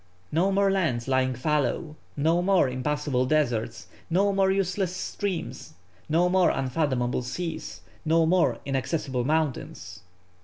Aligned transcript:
No 0.31 0.51
more 0.51 0.71
lands 0.71 1.07
lying 1.07 1.35
fallow, 1.35 1.95
no 2.17 2.41
more 2.41 2.67
impassable 2.67 3.27
deserts, 3.27 3.85
no 4.09 4.33
more 4.33 4.49
useless 4.49 4.95
streams, 4.95 5.75
no 6.09 6.27
more 6.27 6.49
unfathomable 6.49 7.21
seas, 7.21 7.81
no 8.03 8.25
more 8.25 8.57
inaccessible 8.65 9.23
mountains! 9.23 9.99